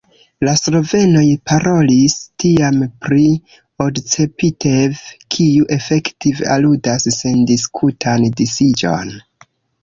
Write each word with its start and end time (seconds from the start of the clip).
La 0.47 0.53
slovenoj 0.59 1.25
parolis 1.49 2.15
tiam 2.43 2.79
pri 3.07 3.25
odcepitev, 3.85 5.03
kiu 5.37 5.69
efektive 5.77 6.49
aludas 6.57 7.07
sendiskutan 7.19 8.27
disiĝon. 8.43 9.15